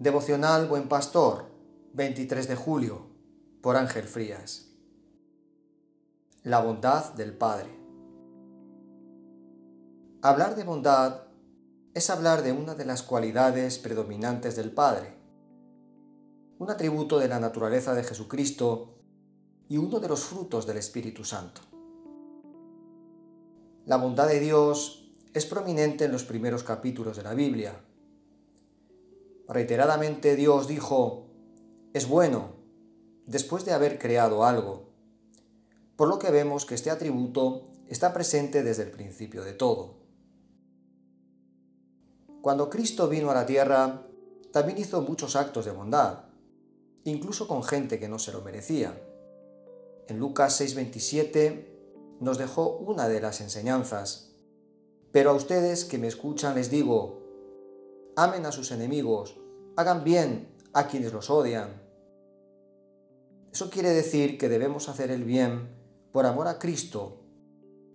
[0.00, 1.44] Devocional Buen Pastor,
[1.92, 3.02] 23 de julio,
[3.60, 4.70] por Ángel Frías.
[6.42, 7.68] La bondad del Padre.
[10.22, 11.24] Hablar de bondad
[11.92, 15.18] es hablar de una de las cualidades predominantes del Padre,
[16.58, 18.94] un atributo de la naturaleza de Jesucristo
[19.68, 21.60] y uno de los frutos del Espíritu Santo.
[23.84, 27.84] La bondad de Dios es prominente en los primeros capítulos de la Biblia.
[29.50, 31.26] Reiteradamente Dios dijo,
[31.92, 32.52] es bueno,
[33.26, 34.84] después de haber creado algo,
[35.96, 39.96] por lo que vemos que este atributo está presente desde el principio de todo.
[42.42, 44.06] Cuando Cristo vino a la tierra,
[44.52, 46.26] también hizo muchos actos de bondad,
[47.02, 49.02] incluso con gente que no se lo merecía.
[50.06, 51.66] En Lucas 6:27
[52.20, 54.30] nos dejó una de las enseñanzas.
[55.10, 57.18] Pero a ustedes que me escuchan les digo,
[58.14, 59.40] amen a sus enemigos,
[59.76, 61.82] hagan bien a quienes los odian.
[63.52, 65.68] Eso quiere decir que debemos hacer el bien
[66.12, 67.20] por amor a Cristo,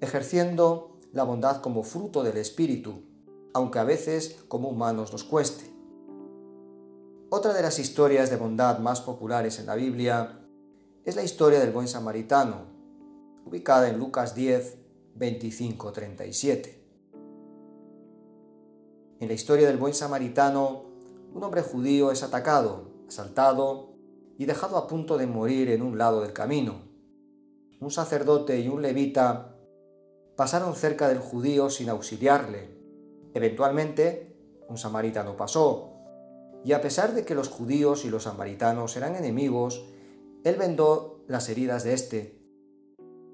[0.00, 3.02] ejerciendo la bondad como fruto del Espíritu,
[3.54, 5.70] aunque a veces como humanos nos cueste.
[7.30, 10.40] Otra de las historias de bondad más populares en la Biblia
[11.04, 12.66] es la historia del buen samaritano,
[13.44, 14.78] ubicada en Lucas 10,
[15.14, 16.84] 25, 37.
[19.20, 20.95] En la historia del buen samaritano,
[21.36, 23.90] un hombre judío es atacado, asaltado
[24.38, 26.80] y dejado a punto de morir en un lado del camino.
[27.80, 29.54] Un sacerdote y un levita
[30.34, 32.76] pasaron cerca del judío sin auxiliarle
[33.36, 34.34] Eventualmente,
[34.66, 35.92] un samaritano pasó,
[36.64, 39.84] y a pesar de que los judíos y los samaritanos eran enemigos,
[40.42, 42.40] él vendó las heridas de éste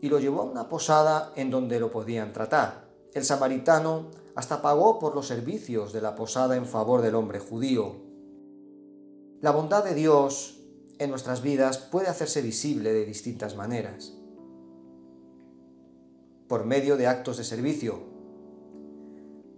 [0.00, 2.88] y lo llevó a una posada en donde lo podían tratar.
[3.12, 7.96] El samaritano hasta pagó por los servicios de la posada en favor del hombre judío.
[9.40, 10.60] La bondad de Dios
[10.98, 14.14] en nuestras vidas puede hacerse visible de distintas maneras.
[16.48, 18.14] Por medio de actos de servicio,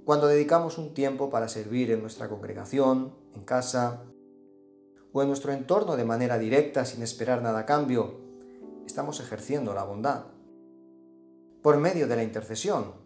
[0.05, 4.05] cuando dedicamos un tiempo para servir en nuestra congregación, en casa
[5.13, 8.21] o en nuestro entorno de manera directa sin esperar nada a cambio,
[8.87, 10.27] estamos ejerciendo la bondad.
[11.63, 13.06] Por medio de la intercesión,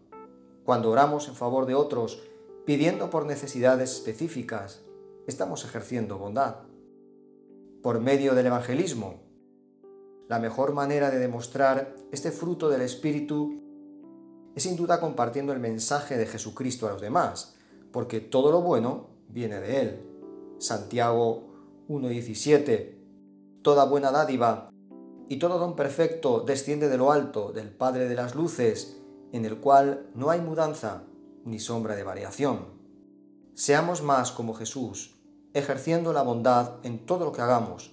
[0.65, 2.23] cuando oramos en favor de otros
[2.67, 4.83] pidiendo por necesidades específicas,
[5.27, 6.57] estamos ejerciendo bondad.
[7.83, 9.21] Por medio del evangelismo,
[10.29, 13.61] la mejor manera de demostrar este fruto del Espíritu
[14.55, 17.57] es sin duda compartiendo el mensaje de Jesucristo a los demás,
[17.93, 20.01] porque todo lo bueno viene de Él.
[20.59, 21.49] Santiago
[21.89, 22.95] 1.17
[23.63, 24.71] Toda buena dádiva
[25.29, 29.00] y todo don perfecto desciende de lo alto, del Padre de las Luces,
[29.33, 31.05] en el cual no hay mudanza
[31.45, 32.67] ni sombra de variación.
[33.55, 35.17] Seamos más como Jesús,
[35.55, 37.93] ejerciendo la bondad en todo lo que hagamos,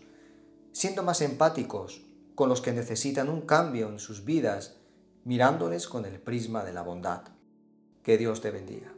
[0.71, 2.01] siendo más empáticos
[2.35, 4.77] con los que necesitan un cambio en sus vidas
[5.23, 7.23] mirándoles con el prisma de la bondad.
[8.03, 8.96] Que Dios te bendiga.